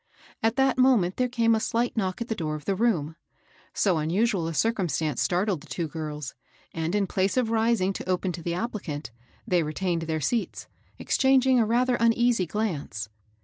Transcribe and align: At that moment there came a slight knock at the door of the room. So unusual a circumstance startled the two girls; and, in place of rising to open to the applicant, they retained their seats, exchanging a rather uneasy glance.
At 0.41 0.55
that 0.55 0.79
moment 0.79 1.17
there 1.17 1.29
came 1.29 1.53
a 1.53 1.59
slight 1.59 1.95
knock 1.95 2.21
at 2.21 2.27
the 2.27 2.33
door 2.33 2.55
of 2.55 2.65
the 2.65 2.73
room. 2.73 3.15
So 3.71 3.99
unusual 3.99 4.47
a 4.47 4.53
circumstance 4.55 5.21
startled 5.21 5.61
the 5.61 5.67
two 5.69 5.87
girls; 5.87 6.33
and, 6.73 6.95
in 6.95 7.05
place 7.05 7.37
of 7.37 7.51
rising 7.51 7.93
to 7.93 8.09
open 8.09 8.31
to 8.31 8.41
the 8.41 8.55
applicant, 8.55 9.11
they 9.45 9.61
retained 9.61 10.01
their 10.03 10.19
seats, 10.19 10.67
exchanging 10.97 11.59
a 11.59 11.67
rather 11.67 11.97
uneasy 11.97 12.47
glance. 12.47 13.09